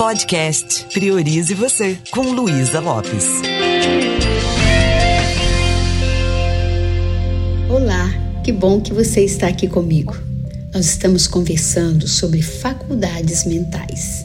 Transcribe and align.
Podcast 0.00 0.86
Priorize 0.94 1.52
Você, 1.52 1.98
com 2.10 2.22
Luísa 2.22 2.80
Lopes. 2.80 3.26
Olá, 7.68 8.08
que 8.42 8.50
bom 8.50 8.80
que 8.80 8.94
você 8.94 9.22
está 9.22 9.48
aqui 9.48 9.68
comigo. 9.68 10.16
Nós 10.72 10.86
estamos 10.86 11.26
conversando 11.26 12.08
sobre 12.08 12.40
faculdades 12.40 13.44
mentais. 13.44 14.24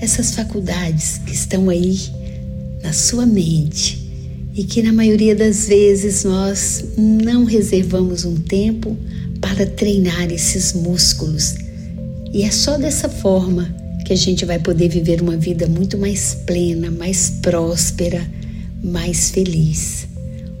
Essas 0.00 0.34
faculdades 0.34 1.18
que 1.18 1.34
estão 1.34 1.68
aí 1.68 1.94
na 2.82 2.94
sua 2.94 3.26
mente 3.26 4.10
e 4.54 4.64
que 4.64 4.82
na 4.82 4.94
maioria 4.94 5.36
das 5.36 5.68
vezes 5.68 6.24
nós 6.24 6.86
não 6.96 7.44
reservamos 7.44 8.24
um 8.24 8.36
tempo 8.36 8.96
para 9.42 9.66
treinar 9.66 10.32
esses 10.32 10.72
músculos. 10.72 11.54
E 12.32 12.44
é 12.44 12.50
só 12.50 12.78
dessa 12.78 13.10
forma 13.10 13.81
que 14.12 14.14
a 14.14 14.16
gente 14.16 14.44
vai 14.44 14.58
poder 14.58 14.90
viver 14.90 15.22
uma 15.22 15.38
vida 15.38 15.66
muito 15.66 15.96
mais 15.96 16.34
plena, 16.46 16.90
mais 16.90 17.30
próspera, 17.30 18.22
mais 18.84 19.30
feliz. 19.30 20.06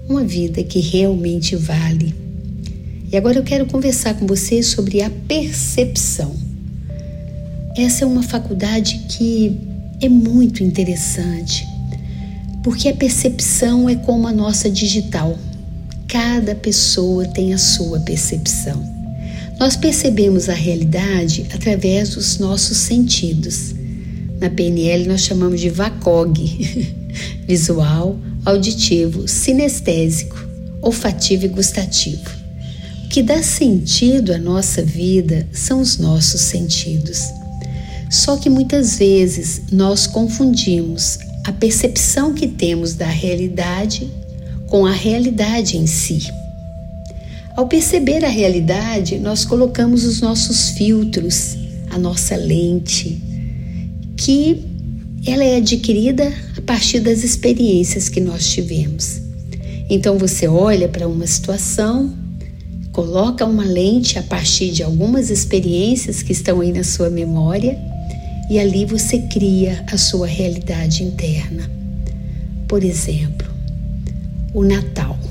Uma 0.08 0.24
vida 0.24 0.62
que 0.64 0.80
realmente 0.80 1.54
vale. 1.54 2.14
E 3.12 3.16
agora 3.16 3.38
eu 3.38 3.42
quero 3.42 3.66
conversar 3.66 4.14
com 4.14 4.26
você 4.26 4.62
sobre 4.62 5.02
a 5.02 5.10
percepção. 5.28 6.34
Essa 7.76 8.04
é 8.04 8.06
uma 8.06 8.22
faculdade 8.22 9.04
que 9.10 9.60
é 10.00 10.08
muito 10.08 10.64
interessante 10.64 11.66
porque 12.62 12.88
a 12.88 12.94
percepção 12.94 13.86
é 13.86 13.96
como 13.96 14.26
a 14.26 14.32
nossa 14.32 14.70
digital. 14.70 15.36
Cada 16.08 16.54
pessoa 16.54 17.26
tem 17.26 17.52
a 17.52 17.58
sua 17.58 18.00
percepção. 18.00 18.91
Nós 19.62 19.76
percebemos 19.76 20.48
a 20.48 20.54
realidade 20.54 21.46
através 21.54 22.16
dos 22.16 22.36
nossos 22.36 22.76
sentidos. 22.78 23.72
Na 24.40 24.50
PNL 24.50 25.06
nós 25.06 25.20
chamamos 25.20 25.60
de 25.60 25.70
VACOG: 25.70 26.90
visual, 27.46 28.18
auditivo, 28.44 29.28
sinestésico, 29.28 30.36
olfativo 30.82 31.44
e 31.44 31.48
gustativo. 31.48 32.28
O 33.04 33.08
que 33.08 33.22
dá 33.22 33.40
sentido 33.40 34.32
à 34.32 34.38
nossa 34.38 34.82
vida 34.82 35.46
são 35.52 35.80
os 35.80 35.96
nossos 35.96 36.40
sentidos. 36.40 37.22
Só 38.10 38.36
que 38.36 38.50
muitas 38.50 38.98
vezes 38.98 39.62
nós 39.70 40.08
confundimos 40.08 41.20
a 41.44 41.52
percepção 41.52 42.34
que 42.34 42.48
temos 42.48 42.94
da 42.94 43.06
realidade 43.06 44.10
com 44.66 44.84
a 44.84 44.92
realidade 44.92 45.76
em 45.76 45.86
si. 45.86 46.41
Ao 47.54 47.66
perceber 47.66 48.24
a 48.24 48.28
realidade, 48.28 49.18
nós 49.18 49.44
colocamos 49.44 50.04
os 50.04 50.22
nossos 50.22 50.70
filtros, 50.70 51.56
a 51.90 51.98
nossa 51.98 52.34
lente, 52.34 53.20
que 54.16 54.64
ela 55.26 55.44
é 55.44 55.56
adquirida 55.56 56.32
a 56.56 56.60
partir 56.62 57.00
das 57.00 57.22
experiências 57.22 58.08
que 58.08 58.20
nós 58.20 58.48
tivemos. 58.48 59.20
Então 59.90 60.16
você 60.16 60.48
olha 60.48 60.88
para 60.88 61.06
uma 61.06 61.26
situação, 61.26 62.16
coloca 62.90 63.44
uma 63.44 63.64
lente 63.64 64.18
a 64.18 64.22
partir 64.22 64.70
de 64.70 64.82
algumas 64.82 65.28
experiências 65.28 66.22
que 66.22 66.32
estão 66.32 66.60
aí 66.60 66.72
na 66.72 66.82
sua 66.82 67.10
memória 67.10 67.78
e 68.50 68.58
ali 68.58 68.86
você 68.86 69.18
cria 69.18 69.84
a 69.92 69.98
sua 69.98 70.26
realidade 70.26 71.04
interna. 71.04 71.70
Por 72.66 72.82
exemplo, 72.82 73.46
o 74.54 74.64
Natal. 74.64 75.21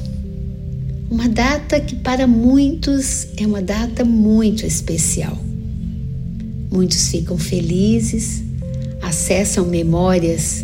Uma 1.11 1.27
data 1.27 1.77
que 1.77 1.97
para 1.97 2.25
muitos 2.25 3.27
é 3.35 3.45
uma 3.45 3.61
data 3.61 4.05
muito 4.05 4.65
especial. 4.65 5.37
Muitos 6.71 7.09
ficam 7.09 7.37
felizes, 7.37 8.41
acessam 9.01 9.65
memórias 9.65 10.63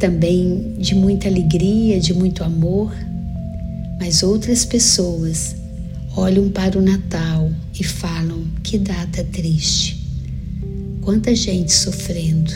também 0.00 0.74
de 0.78 0.96
muita 0.96 1.28
alegria, 1.28 2.00
de 2.00 2.12
muito 2.12 2.42
amor, 2.42 2.92
mas 4.00 4.24
outras 4.24 4.64
pessoas 4.64 5.54
olham 6.16 6.48
para 6.48 6.76
o 6.76 6.82
Natal 6.82 7.48
e 7.78 7.84
falam: 7.84 8.44
que 8.64 8.76
data 8.76 9.22
triste. 9.22 10.04
Quanta 11.02 11.36
gente 11.36 11.70
sofrendo. 11.72 12.52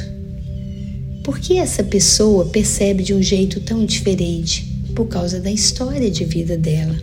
Por 1.22 1.38
que 1.38 1.56
essa 1.56 1.84
pessoa 1.84 2.46
percebe 2.46 3.04
de 3.04 3.14
um 3.14 3.22
jeito 3.22 3.60
tão 3.60 3.86
diferente? 3.86 4.75
Por 4.96 5.06
causa 5.06 5.38
da 5.38 5.52
história 5.52 6.10
de 6.10 6.24
vida 6.24 6.56
dela. 6.56 6.96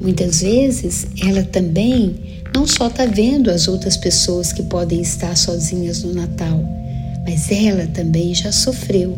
Muitas 0.00 0.40
vezes 0.40 1.06
ela 1.22 1.44
também 1.44 2.42
não 2.52 2.66
só 2.66 2.88
está 2.88 3.06
vendo 3.06 3.50
as 3.50 3.68
outras 3.68 3.96
pessoas 3.96 4.52
que 4.52 4.64
podem 4.64 5.00
estar 5.00 5.36
sozinhas 5.36 6.02
no 6.02 6.12
Natal, 6.12 6.64
mas 7.24 7.52
ela 7.52 7.86
também 7.86 8.34
já 8.34 8.50
sofreu 8.50 9.16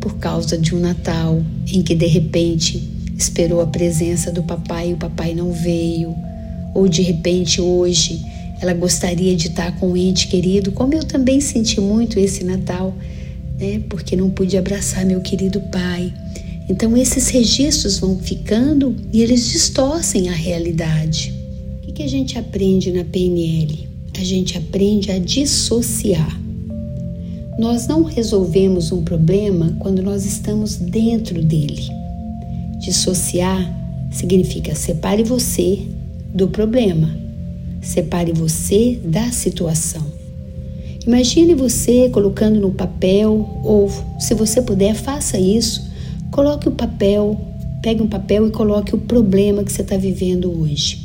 por 0.00 0.18
causa 0.18 0.58
de 0.58 0.74
um 0.74 0.80
Natal 0.80 1.42
em 1.72 1.82
que 1.82 1.94
de 1.94 2.06
repente 2.06 2.90
esperou 3.16 3.60
a 3.60 3.66
presença 3.66 4.30
do 4.30 4.42
papai 4.42 4.90
e 4.90 4.92
o 4.94 4.96
papai 4.96 5.34
não 5.34 5.52
veio, 5.52 6.14
ou 6.74 6.88
de 6.88 7.00
repente 7.00 7.60
hoje 7.60 8.20
ela 8.60 8.74
gostaria 8.74 9.34
de 9.36 9.48
estar 9.48 9.78
com 9.78 9.92
o 9.92 9.96
ente 9.96 10.28
querido, 10.28 10.72
como 10.72 10.94
eu 10.94 11.04
também 11.04 11.40
senti 11.40 11.80
muito 11.80 12.18
esse 12.18 12.44
Natal, 12.44 12.94
né? 13.58 13.80
Porque 13.88 14.16
não 14.16 14.30
pude 14.30 14.56
abraçar 14.56 15.06
meu 15.06 15.20
querido 15.20 15.60
pai. 15.60 16.12
Então 16.68 16.96
esses 16.96 17.28
registros 17.28 17.98
vão 17.98 18.18
ficando 18.18 18.94
e 19.12 19.22
eles 19.22 19.46
distorcem 19.50 20.28
a 20.28 20.32
realidade. 20.32 21.32
O 21.86 21.92
que 21.92 22.02
a 22.02 22.08
gente 22.08 22.38
aprende 22.38 22.90
na 22.92 23.04
PNL? 23.04 23.88
A 24.18 24.24
gente 24.24 24.56
aprende 24.56 25.10
a 25.10 25.18
dissociar. 25.18 26.40
Nós 27.58 27.86
não 27.86 28.02
resolvemos 28.02 28.90
um 28.92 29.02
problema 29.02 29.76
quando 29.78 30.02
nós 30.02 30.24
estamos 30.24 30.76
dentro 30.76 31.42
dele. 31.42 31.88
Dissociar 32.80 34.08
significa 34.10 34.74
separe 34.74 35.22
você 35.22 35.78
do 36.34 36.48
problema 36.48 37.24
Separe 37.84 38.32
você 38.32 38.98
da 39.04 39.30
situação. 39.30 40.02
Imagine 41.06 41.54
você 41.54 42.08
colocando 42.08 42.58
no 42.58 42.70
papel, 42.70 43.60
ou 43.62 43.90
se 44.18 44.32
você 44.32 44.62
puder, 44.62 44.94
faça 44.94 45.38
isso. 45.38 45.83
Coloque 46.34 46.68
o 46.68 46.72
papel, 46.72 47.40
pegue 47.80 48.02
um 48.02 48.08
papel 48.08 48.48
e 48.48 48.50
coloque 48.50 48.92
o 48.92 48.98
problema 48.98 49.62
que 49.62 49.72
você 49.72 49.82
está 49.82 49.96
vivendo 49.96 50.50
hoje. 50.50 50.98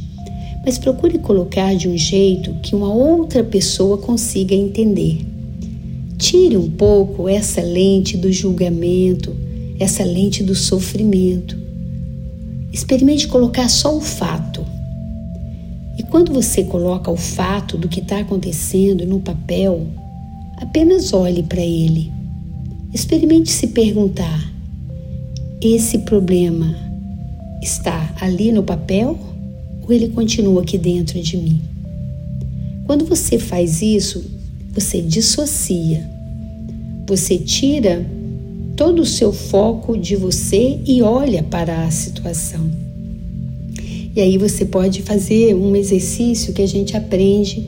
Mas 0.66 0.80
procure 0.80 1.20
colocar 1.20 1.76
de 1.76 1.88
um 1.88 1.96
jeito 1.96 2.56
que 2.64 2.76
uma 2.76 2.92
outra 2.92 3.44
pessoa 3.44 4.00
consiga 4.00 4.56
entender. 4.56 5.24
Tire 6.18 6.58
um 6.58 6.68
pouco 6.68 7.30
essa 7.30 7.62
lente 7.62 8.18
do 8.18 8.32
julgamento, 8.32 9.36
essa 9.80 10.04
lente 10.04 10.42
do 10.42 10.56
sofrimento. 10.56 11.56
Experimente 12.74 13.28
colocar 13.28 13.70
só 13.70 13.96
o 13.96 14.02
fato 14.02 14.66
e 15.96 16.02
quando 16.02 16.34
você 16.34 16.64
coloca 16.64 17.12
o 17.12 17.16
fato 17.16 17.78
do 17.78 17.88
que 17.88 18.00
está 18.00 18.18
acontecendo 18.18 19.06
no 19.06 19.20
papel, 19.20 19.86
apenas 20.58 21.14
olhe 21.14 21.44
para 21.44 21.62
ele. 21.62 22.12
Experimente 22.92 23.52
se 23.52 23.68
perguntar: 23.68 24.49
esse 25.62 26.00
problema 26.00 26.74
está 27.62 28.16
ali 28.22 28.52
no 28.52 28.64
papel 28.64 29.20
ou 29.82 29.92
ele 29.92 30.10
continua 30.10 30.62
aqui 30.62 30.78
dentro 30.78 31.22
de 31.22 31.36
mim? 31.36 31.62
Quando 32.86 33.06
você 33.06 33.38
faz 33.38 33.82
isso, 33.82 34.24
você 34.74 35.02
dissocia, 35.02 36.10
você 37.06 37.38
tira 37.38 38.06
todo 38.76 39.02
o 39.02 39.06
seu 39.06 39.34
foco 39.34 39.98
de 39.98 40.16
você 40.16 40.80
e 40.86 41.02
olha 41.02 41.44
para 41.44 41.84
a 41.84 41.92
situação. 41.92 42.72
E 44.16 44.22
aí 44.22 44.38
você 44.38 44.66
pode 44.66 45.02
fazer 45.02 45.54
um 45.54 45.76
exercício 45.76 46.54
que 46.54 46.62
a 46.62 46.68
gente 46.68 46.96
aprende 46.96 47.68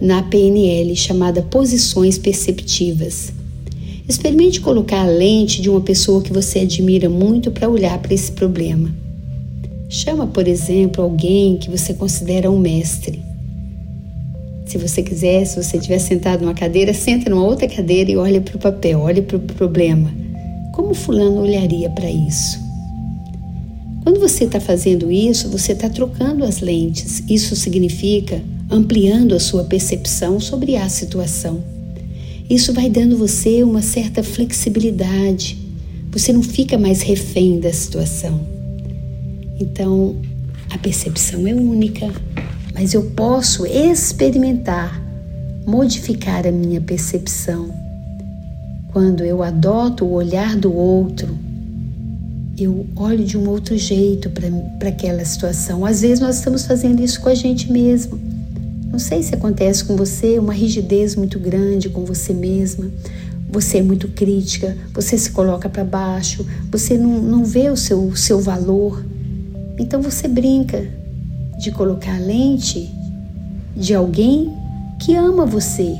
na 0.00 0.22
PNL 0.22 0.94
chamada 0.94 1.42
posições 1.42 2.18
perceptivas. 2.18 3.32
Experimente 4.06 4.60
colocar 4.60 5.00
a 5.00 5.08
lente 5.08 5.62
de 5.62 5.70
uma 5.70 5.80
pessoa 5.80 6.20
que 6.20 6.32
você 6.32 6.60
admira 6.60 7.08
muito 7.08 7.50
para 7.50 7.70
olhar 7.70 7.98
para 7.98 8.12
esse 8.12 8.30
problema. 8.32 8.94
Chama, 9.88 10.26
por 10.26 10.46
exemplo, 10.46 11.02
alguém 11.02 11.56
que 11.56 11.70
você 11.70 11.94
considera 11.94 12.50
um 12.50 12.58
mestre. 12.58 13.22
Se 14.66 14.76
você 14.76 15.02
quiser, 15.02 15.46
se 15.46 15.62
você 15.62 15.78
estiver 15.78 15.98
sentado 15.98 16.42
numa 16.42 16.52
cadeira, 16.52 16.92
senta 16.92 17.30
numa 17.30 17.44
outra 17.44 17.66
cadeira 17.66 18.10
e 18.10 18.16
olha 18.16 18.42
para 18.42 18.56
o 18.56 18.58
papel, 18.58 19.00
olha 19.00 19.22
para 19.22 19.38
o 19.38 19.40
problema. 19.40 20.12
Como 20.72 20.92
fulano 20.92 21.40
olharia 21.40 21.88
para 21.88 22.10
isso? 22.10 22.58
Quando 24.02 24.20
você 24.20 24.44
está 24.44 24.60
fazendo 24.60 25.10
isso, 25.10 25.48
você 25.48 25.72
está 25.72 25.88
trocando 25.88 26.44
as 26.44 26.60
lentes. 26.60 27.22
Isso 27.26 27.56
significa 27.56 28.42
ampliando 28.70 29.34
a 29.34 29.40
sua 29.40 29.64
percepção 29.64 30.38
sobre 30.38 30.76
a 30.76 30.90
situação. 30.90 31.73
Isso 32.48 32.72
vai 32.72 32.90
dando 32.90 33.16
você 33.16 33.62
uma 33.62 33.82
certa 33.82 34.22
flexibilidade. 34.22 35.58
Você 36.10 36.32
não 36.32 36.42
fica 36.42 36.78
mais 36.78 37.02
refém 37.02 37.58
da 37.58 37.72
situação. 37.72 38.40
Então, 39.58 40.16
a 40.70 40.78
percepção 40.78 41.46
é 41.46 41.54
única, 41.54 42.12
mas 42.74 42.92
eu 42.94 43.10
posso 43.10 43.64
experimentar 43.66 45.02
modificar 45.66 46.46
a 46.46 46.52
minha 46.52 46.80
percepção. 46.80 47.70
Quando 48.92 49.24
eu 49.24 49.42
adoto 49.42 50.04
o 50.04 50.12
olhar 50.12 50.56
do 50.56 50.72
outro, 50.72 51.36
eu 52.58 52.86
olho 52.94 53.24
de 53.24 53.36
um 53.36 53.48
outro 53.48 53.76
jeito 53.76 54.30
para 54.78 54.88
aquela 54.88 55.24
situação. 55.24 55.84
Às 55.84 56.02
vezes 56.02 56.20
nós 56.20 56.36
estamos 56.36 56.64
fazendo 56.66 57.02
isso 57.02 57.20
com 57.20 57.28
a 57.28 57.34
gente 57.34 57.72
mesmo. 57.72 58.20
Não 58.94 58.98
sei 59.00 59.24
se 59.24 59.34
acontece 59.34 59.84
com 59.84 59.96
você 59.96 60.38
uma 60.38 60.52
rigidez 60.52 61.16
muito 61.16 61.36
grande 61.36 61.88
com 61.88 62.04
você 62.04 62.32
mesma. 62.32 62.88
Você 63.50 63.78
é 63.78 63.82
muito 63.82 64.06
crítica, 64.06 64.76
você 64.92 65.18
se 65.18 65.32
coloca 65.32 65.68
para 65.68 65.82
baixo, 65.82 66.46
você 66.70 66.96
não, 66.96 67.20
não 67.20 67.44
vê 67.44 67.68
o 67.70 67.76
seu, 67.76 68.00
o 68.06 68.16
seu 68.16 68.40
valor. 68.40 69.04
Então 69.80 70.00
você 70.00 70.28
brinca 70.28 70.86
de 71.58 71.72
colocar 71.72 72.14
a 72.14 72.20
lente 72.20 72.88
de 73.76 73.92
alguém 73.94 74.56
que 75.00 75.16
ama 75.16 75.44
você. 75.44 75.98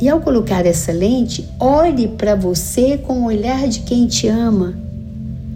E 0.00 0.08
ao 0.08 0.20
colocar 0.22 0.66
essa 0.66 0.90
lente, 0.90 1.48
olhe 1.60 2.08
para 2.08 2.34
você 2.34 2.98
com 2.98 3.20
o 3.20 3.26
olhar 3.26 3.68
de 3.68 3.82
quem 3.82 4.08
te 4.08 4.26
ama. 4.26 4.74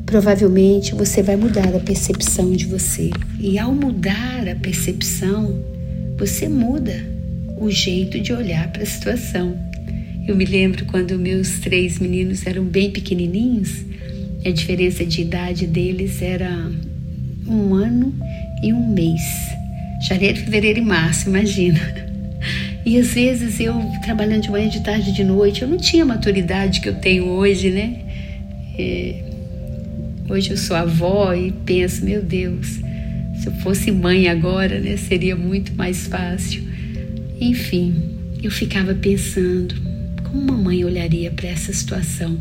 Provavelmente 0.06 0.94
você 0.94 1.20
vai 1.20 1.34
mudar 1.34 1.74
a 1.74 1.80
percepção 1.80 2.52
de 2.52 2.64
você. 2.64 3.10
E 3.40 3.58
ao 3.58 3.74
mudar 3.74 4.48
a 4.48 4.54
percepção, 4.54 5.60
você 6.16 6.48
muda 6.48 7.04
o 7.58 7.68
jeito 7.68 8.20
de 8.20 8.32
olhar 8.32 8.70
para 8.70 8.84
a 8.84 8.86
situação. 8.86 9.58
Eu 10.26 10.36
me 10.36 10.44
lembro 10.44 10.84
quando 10.86 11.18
meus 11.18 11.58
três 11.58 11.98
meninos 11.98 12.46
eram 12.46 12.64
bem 12.64 12.92
pequenininhos, 12.92 13.84
a 14.44 14.50
diferença 14.50 15.04
de 15.04 15.22
idade 15.22 15.66
deles 15.66 16.22
era 16.22 16.70
um 17.48 17.74
ano 17.74 18.14
e 18.62 18.72
um 18.72 18.88
mês. 18.88 19.22
Janeiro, 20.08 20.38
fevereiro 20.38 20.78
e 20.78 20.82
março, 20.82 21.28
imagina. 21.28 21.80
E 22.84 22.96
às 22.96 23.14
vezes 23.14 23.58
eu 23.58 23.74
trabalhando 24.04 24.42
de 24.42 24.50
manhã, 24.50 24.68
de 24.68 24.80
tarde, 24.80 25.10
de 25.10 25.24
noite, 25.24 25.62
eu 25.62 25.68
não 25.68 25.76
tinha 25.76 26.04
a 26.04 26.06
maturidade 26.06 26.80
que 26.80 26.88
eu 26.88 26.94
tenho 26.94 27.24
hoje, 27.24 27.70
né? 27.70 27.98
É, 28.78 29.24
hoje 30.28 30.50
eu 30.50 30.56
sou 30.56 30.76
avó 30.76 31.32
e 31.32 31.52
penso, 31.52 32.04
meu 32.04 32.22
Deus, 32.22 32.80
se 33.40 33.46
eu 33.46 33.52
fosse 33.62 33.90
mãe 33.90 34.28
agora, 34.28 34.80
né, 34.80 34.96
seria 34.96 35.36
muito 35.36 35.74
mais 35.74 36.06
fácil. 36.06 36.62
Enfim, 37.40 37.94
eu 38.42 38.50
ficava 38.50 38.94
pensando 38.94 39.74
como 40.24 40.40
uma 40.40 40.56
mãe 40.56 40.84
olharia 40.84 41.30
para 41.30 41.48
essa 41.48 41.72
situação 41.72 42.38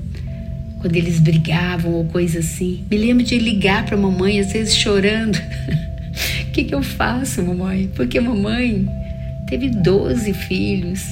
quando 0.79 0.95
eles 0.97 1.19
brigavam 1.19 1.93
ou 1.93 2.05
coisa 2.05 2.39
assim. 2.39 2.83
Me 2.91 2.97
lembro 2.97 3.23
de 3.23 3.39
ligar 3.39 3.85
para 3.85 3.95
a 3.95 3.99
mamãe, 3.99 4.39
às 4.39 4.53
vezes 4.53 4.75
chorando. 4.75 5.35
O 5.35 6.51
que, 6.53 6.63
que 6.63 6.75
eu 6.75 6.83
faço, 6.83 7.41
mamãe? 7.41 7.89
Porque 7.95 8.19
mamãe 8.19 8.88
teve 9.47 9.69
12 9.69 10.31
filhos 10.33 11.03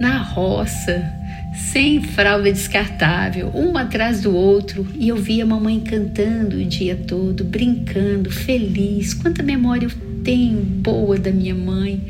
na 0.00 0.18
roça, 0.18 1.12
sem 1.58 2.00
fralda 2.02 2.52
descartável, 2.52 3.50
um 3.54 3.76
atrás 3.76 4.22
do 4.22 4.34
outro, 4.34 4.86
e 4.98 5.08
eu 5.08 5.16
via 5.16 5.44
a 5.44 5.46
mamãe 5.46 5.80
cantando 5.80 6.56
o 6.56 6.64
dia 6.64 6.96
todo, 6.96 7.44
brincando, 7.44 8.30
feliz. 8.30 9.12
Quanta 9.12 9.42
memória 9.42 9.86
eu 9.86 9.90
tenho 10.22 10.60
boa 10.60 11.18
da 11.18 11.30
minha 11.30 11.54
mãe. 11.54 12.00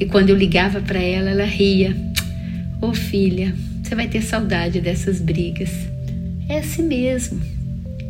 E 0.00 0.06
quando 0.06 0.30
eu 0.30 0.36
ligava 0.36 0.80
para 0.80 1.00
ela, 1.00 1.30
ela 1.30 1.44
ria. 1.44 1.96
Ô 2.80 2.88
oh, 2.88 2.94
filha, 2.94 3.54
você 3.82 3.94
vai 3.94 4.08
ter 4.08 4.22
saudade 4.22 4.80
dessas 4.80 5.20
brigas. 5.20 5.70
É 6.48 6.58
assim 6.58 6.82
mesmo. 6.82 7.40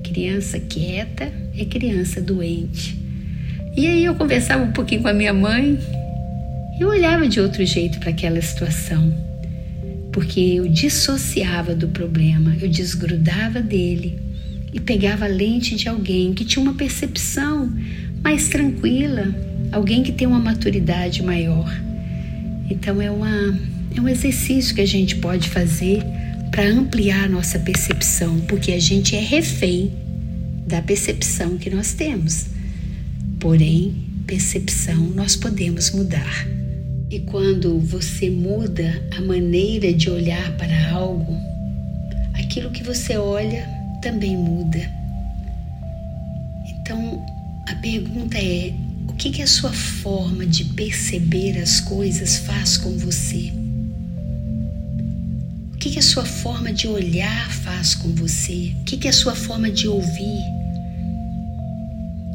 Criança 0.02 0.58
quieta 0.58 1.30
é 1.56 1.64
criança 1.64 2.20
doente. 2.20 2.98
E 3.76 3.86
aí 3.86 4.04
eu 4.04 4.14
conversava 4.14 4.62
um 4.62 4.72
pouquinho 4.72 5.02
com 5.02 5.08
a 5.08 5.12
minha 5.12 5.32
mãe 5.32 5.78
e 6.78 6.84
olhava 6.84 7.26
de 7.28 7.40
outro 7.40 7.64
jeito 7.64 7.98
para 7.98 8.10
aquela 8.10 8.40
situação, 8.40 9.12
porque 10.14 10.38
eu 10.38 10.68
dissociava 10.68 11.74
do 11.74 11.88
problema, 11.88 12.56
eu 12.60 12.68
desgrudava 12.68 13.60
dele 13.60 14.16
e 14.72 14.78
pegava 14.78 15.24
a 15.24 15.28
lente 15.28 15.74
de 15.74 15.88
alguém 15.88 16.32
que 16.32 16.44
tinha 16.44 16.62
uma 16.62 16.74
percepção 16.74 17.76
mais 18.22 18.48
tranquila, 18.48 19.34
alguém 19.72 20.04
que 20.04 20.12
tem 20.12 20.28
uma 20.28 20.38
maturidade 20.38 21.20
maior. 21.20 21.68
Então 22.70 23.02
é, 23.02 23.10
uma, 23.10 23.58
é 23.96 24.00
um 24.00 24.08
exercício 24.08 24.72
que 24.72 24.80
a 24.80 24.86
gente 24.86 25.16
pode 25.16 25.48
fazer 25.50 26.00
para 26.52 26.64
ampliar 26.64 27.24
a 27.24 27.28
nossa 27.28 27.58
percepção, 27.58 28.38
porque 28.42 28.70
a 28.70 28.80
gente 28.80 29.16
é 29.16 29.20
refém 29.20 29.92
da 30.64 30.80
percepção 30.80 31.58
que 31.58 31.68
nós 31.68 31.92
temos. 31.92 32.46
Porém, 33.40 33.96
percepção 34.28 35.10
nós 35.16 35.34
podemos 35.34 35.90
mudar. 35.90 36.63
E 37.10 37.20
quando 37.20 37.78
você 37.78 38.30
muda 38.30 39.02
a 39.16 39.20
maneira 39.20 39.92
de 39.92 40.10
olhar 40.10 40.56
para 40.56 40.90
algo, 40.90 41.36
aquilo 42.34 42.70
que 42.70 42.82
você 42.82 43.16
olha 43.16 43.68
também 44.02 44.36
muda. 44.36 44.80
Então, 46.68 47.24
a 47.68 47.74
pergunta 47.76 48.38
é: 48.38 48.72
o 49.08 49.12
que, 49.12 49.30
que 49.30 49.42
a 49.42 49.46
sua 49.46 49.72
forma 49.72 50.46
de 50.46 50.64
perceber 50.64 51.58
as 51.58 51.80
coisas 51.80 52.38
faz 52.38 52.76
com 52.76 52.96
você? 52.98 53.52
que, 55.84 55.90
que 55.90 55.98
a 55.98 56.02
sua 56.02 56.24
forma 56.24 56.72
de 56.72 56.88
olhar 56.88 57.52
faz 57.52 57.94
com 57.94 58.08
você? 58.14 58.74
O 58.80 58.84
que, 58.84 58.96
que 58.96 59.06
a 59.06 59.12
sua 59.12 59.34
forma 59.34 59.70
de 59.70 59.86
ouvir? 59.86 60.40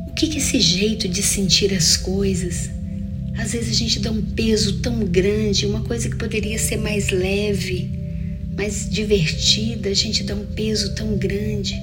O 0.07 0.13
que, 0.13 0.27
que 0.27 0.38
esse 0.38 0.60
jeito 0.60 1.07
de 1.07 1.24
sentir 1.24 1.74
as 1.74 1.98
coisas? 1.98 2.69
Às 3.40 3.54
vezes 3.54 3.72
a 3.72 3.74
gente 3.74 4.00
dá 4.00 4.12
um 4.12 4.22
peso 4.22 4.80
tão 4.80 5.06
grande, 5.06 5.66
uma 5.66 5.82
coisa 5.82 6.10
que 6.10 6.18
poderia 6.18 6.60
ser 6.60 6.76
mais 6.76 7.10
leve, 7.10 7.90
mais 8.56 8.90
divertida, 8.90 9.90
a 9.90 9.94
gente 9.94 10.24
dá 10.24 10.36
um 10.36 10.46
peso 10.46 10.94
tão 10.94 11.16
grande. 11.16 11.74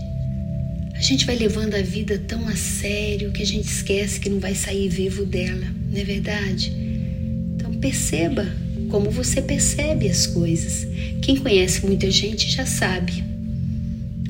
A 0.94 1.00
gente 1.00 1.24
vai 1.24 1.34
levando 1.34 1.74
a 1.74 1.80
vida 1.80 2.18
tão 2.18 2.46
a 2.46 2.54
sério 2.54 3.32
que 3.32 3.42
a 3.42 3.46
gente 3.46 3.66
esquece 3.66 4.20
que 4.20 4.28
não 4.28 4.38
vai 4.38 4.54
sair 4.54 4.90
vivo 4.90 5.24
dela, 5.24 5.66
não 5.90 5.98
é 5.98 6.04
verdade? 6.04 6.70
Então 7.54 7.72
perceba 7.72 8.46
como 8.90 9.10
você 9.10 9.40
percebe 9.40 10.10
as 10.10 10.26
coisas. 10.26 10.86
Quem 11.22 11.36
conhece 11.36 11.86
muita 11.86 12.10
gente 12.10 12.50
já 12.50 12.66
sabe. 12.66 13.24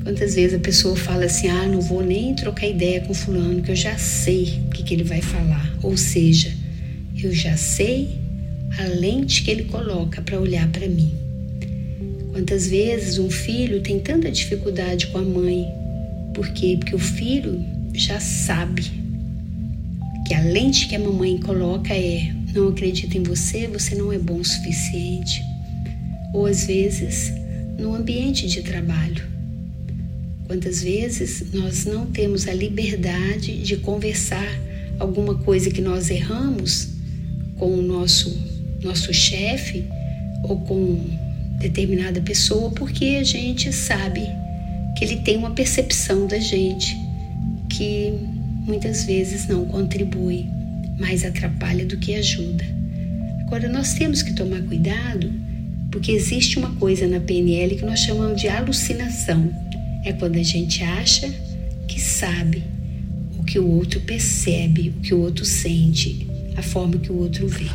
Quantas 0.01 0.35
vezes 0.35 0.53
a 0.53 0.59
pessoa 0.59 0.95
fala 0.95 1.25
assim: 1.25 1.49
ah, 1.49 1.67
não 1.67 1.81
vou 1.81 2.01
nem 2.01 2.33
trocar 2.35 2.67
ideia 2.67 3.01
com 3.01 3.13
Fulano, 3.13 3.61
que 3.61 3.71
eu 3.71 3.75
já 3.75 3.97
sei 3.97 4.61
o 4.65 4.69
que, 4.69 4.81
que 4.81 4.93
ele 4.93 5.03
vai 5.03 5.21
falar. 5.21 5.77
Ou 5.83 5.97
seja, 5.97 6.56
eu 7.23 7.33
já 7.33 7.57
sei 7.57 8.09
a 8.77 8.83
lente 8.83 9.43
que 9.43 9.51
ele 9.51 9.63
coloca 9.63 10.21
para 10.21 10.39
olhar 10.39 10.67
para 10.71 10.87
mim. 10.87 11.11
Quantas 12.31 12.67
vezes 12.67 13.17
um 13.17 13.29
filho 13.29 13.81
tem 13.81 13.99
tanta 13.99 14.29
dificuldade 14.29 15.07
com 15.07 15.17
a 15.17 15.23
mãe? 15.23 15.65
Por 16.33 16.47
quê? 16.49 16.77
Porque 16.79 16.95
o 16.95 16.99
filho 16.99 17.63
já 17.93 18.19
sabe 18.19 18.83
que 20.27 20.33
a 20.33 20.41
lente 20.41 20.87
que 20.87 20.95
a 20.95 20.99
mamãe 20.99 21.39
coloca 21.39 21.93
é 21.93 22.31
não 22.53 22.69
acredita 22.69 23.17
em 23.17 23.23
você, 23.23 23.67
você 23.67 23.95
não 23.95 24.13
é 24.13 24.19
bom 24.19 24.39
o 24.39 24.45
suficiente. 24.45 25.41
Ou 26.33 26.45
às 26.45 26.65
vezes 26.65 27.31
no 27.79 27.95
ambiente 27.95 28.47
de 28.47 28.61
trabalho. 28.61 29.25
Quantas 30.45 30.81
vezes 30.81 31.51
nós 31.53 31.85
não 31.85 32.05
temos 32.05 32.47
a 32.47 32.53
liberdade 32.53 33.61
de 33.61 33.77
conversar 33.77 34.47
alguma 34.99 35.35
coisa 35.35 35.69
que 35.69 35.81
nós 35.81 36.09
erramos 36.09 36.96
com 37.57 37.73
o 37.73 37.81
nosso 37.81 38.35
nosso 38.83 39.13
chefe 39.13 39.85
ou 40.43 40.59
com 40.61 40.99
determinada 41.59 42.21
pessoa 42.21 42.69
porque 42.71 43.17
a 43.19 43.23
gente 43.23 43.73
sabe 43.73 44.21
que 44.97 45.03
ele 45.03 45.17
tem 45.17 45.37
uma 45.37 45.51
percepção 45.51 46.27
da 46.27 46.39
gente 46.39 46.95
que 47.69 48.13
muitas 48.65 49.05
vezes 49.05 49.47
não 49.47 49.65
contribui 49.65 50.45
mais 50.99 51.23
atrapalha 51.23 51.85
do 51.85 51.97
que 51.97 52.15
ajuda. 52.15 52.65
Agora, 53.41 53.69
nós 53.69 53.93
temos 53.93 54.21
que 54.21 54.33
tomar 54.33 54.61
cuidado 54.63 55.31
porque 55.91 56.11
existe 56.11 56.59
uma 56.59 56.75
coisa 56.75 57.07
na 57.07 57.19
PNL 57.19 57.75
que 57.75 57.85
nós 57.85 57.99
chamamos 57.99 58.41
de 58.41 58.47
alucinação. 58.47 59.49
É 60.03 60.11
quando 60.11 60.37
a 60.37 60.43
gente 60.43 60.83
acha 60.83 61.31
que 61.87 61.99
sabe 61.99 62.63
o 63.39 63.43
que 63.43 63.57
o 63.57 63.67
outro 63.67 64.01
percebe, 64.01 64.89
o 64.89 65.01
que 65.01 65.13
o 65.13 65.21
outro 65.21 65.45
sente, 65.45 66.26
a 66.57 66.61
forma 66.61 66.97
que 66.97 67.11
o 67.11 67.17
outro 67.17 67.47
vê. 67.47 67.67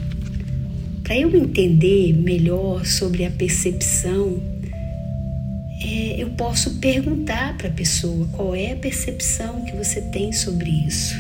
Para 1.05 1.17
eu 1.19 1.35
entender 1.35 2.13
melhor 2.13 2.85
sobre 2.85 3.25
a 3.25 3.31
percepção, 3.31 4.41
é, 5.85 6.23
eu 6.23 6.31
posso 6.31 6.75
perguntar 6.75 7.57
para 7.57 7.69
a 7.69 7.73
pessoa 7.73 8.27
qual 8.33 8.55
é 8.55 8.73
a 8.73 8.77
percepção 8.77 9.65
que 9.65 9.77
você 9.77 10.01
tem 10.01 10.33
sobre 10.33 10.71
isso. 10.71 11.15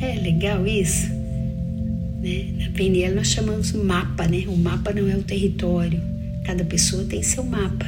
É 0.00 0.14
legal 0.14 0.66
isso? 0.66 1.08
Né? 2.20 2.54
Na 2.58 2.70
PNL 2.70 3.14
nós 3.14 3.28
chamamos 3.28 3.72
mapa, 3.72 4.26
né? 4.26 4.44
O 4.46 4.56
mapa 4.56 4.92
não 4.92 5.08
é 5.08 5.16
o 5.16 5.22
território. 5.22 6.00
Cada 6.44 6.64
pessoa 6.64 7.04
tem 7.04 7.22
seu 7.22 7.44
mapa. 7.44 7.86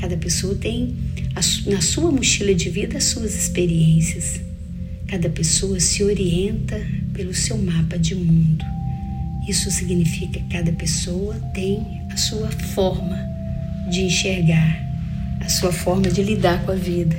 Cada 0.00 0.16
pessoa 0.16 0.54
tem 0.54 0.94
a, 1.34 1.70
na 1.70 1.80
sua 1.80 2.10
mochila 2.10 2.54
de 2.54 2.68
vida 2.70 2.98
as 2.98 3.04
suas 3.04 3.34
experiências. 3.34 4.47
Cada 5.08 5.30
pessoa 5.30 5.80
se 5.80 6.04
orienta 6.04 6.78
pelo 7.14 7.32
seu 7.32 7.56
mapa 7.56 7.98
de 7.98 8.14
mundo. 8.14 8.62
Isso 9.48 9.70
significa 9.70 10.38
que 10.38 10.48
cada 10.50 10.70
pessoa 10.72 11.34
tem 11.54 12.02
a 12.12 12.16
sua 12.18 12.50
forma 12.50 13.18
de 13.90 14.02
enxergar, 14.02 14.78
a 15.40 15.48
sua 15.48 15.72
forma 15.72 16.10
de 16.10 16.22
lidar 16.22 16.62
com 16.66 16.72
a 16.72 16.74
vida. 16.74 17.16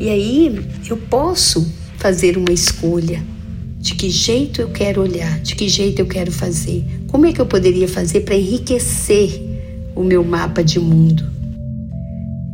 E 0.00 0.08
aí 0.08 0.66
eu 0.88 0.96
posso 0.96 1.70
fazer 1.98 2.38
uma 2.38 2.52
escolha 2.52 3.22
de 3.78 3.94
que 3.94 4.08
jeito 4.08 4.62
eu 4.62 4.70
quero 4.70 5.02
olhar, 5.02 5.38
de 5.40 5.54
que 5.54 5.68
jeito 5.68 6.00
eu 6.00 6.06
quero 6.06 6.32
fazer, 6.32 6.82
como 7.06 7.26
é 7.26 7.34
que 7.34 7.40
eu 7.40 7.46
poderia 7.46 7.86
fazer 7.86 8.20
para 8.20 8.34
enriquecer 8.34 9.42
o 9.94 10.02
meu 10.02 10.24
mapa 10.24 10.64
de 10.64 10.80
mundo. 10.80 11.30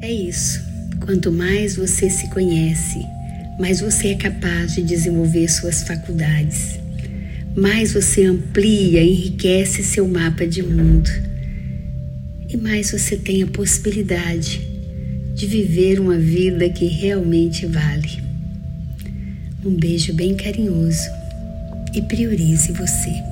É 0.01 0.11
isso. 0.11 0.61
Quanto 1.07 1.31
mais 1.31 1.77
você 1.77 2.11
se 2.11 2.29
conhece, 2.31 3.07
mais 3.59 3.81
você 3.81 4.09
é 4.09 4.15
capaz 4.15 4.75
de 4.75 4.83
desenvolver 4.83 5.49
suas 5.49 5.83
faculdades, 5.83 6.79
mais 7.57 7.93
você 7.93 8.25
amplia, 8.25 9.03
enriquece 9.03 9.83
seu 9.83 10.09
mapa 10.09 10.47
de 10.47 10.63
mundo 10.63 11.11
e 12.49 12.57
mais 12.57 12.91
você 12.91 13.17
tem 13.17 13.43
a 13.43 13.47
possibilidade 13.47 14.61
de 15.35 15.47
viver 15.47 15.99
uma 15.99 16.19
vida 16.19 16.69
que 16.69 16.87
realmente 16.87 17.67
vale. 17.67 18.23
Um 19.65 19.75
beijo 19.75 20.13
bem 20.13 20.35
carinhoso 20.35 21.09
e 21.95 22.03
priorize 22.03 22.73
você. 22.73 23.32